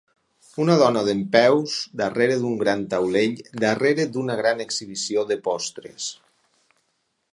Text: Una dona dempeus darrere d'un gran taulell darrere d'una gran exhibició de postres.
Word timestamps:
Una 0.61 0.75
dona 0.83 1.01
dempeus 1.09 1.75
darrere 2.01 2.37
d'un 2.39 2.57
gran 2.63 2.81
taulell 2.93 3.37
darrere 3.65 4.07
d'una 4.15 4.39
gran 4.41 4.65
exhibició 4.67 5.27
de 5.33 5.39
postres. 5.51 6.09